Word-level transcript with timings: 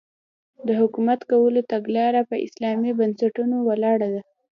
د 0.67 0.69
حکومت 0.81 1.19
کولو 1.31 1.61
تګلاره 1.73 2.21
په 2.29 2.35
اسلامي 2.45 2.91
بنسټونو 2.99 3.55
ولاړه 3.67 4.07
ده. 4.13 4.21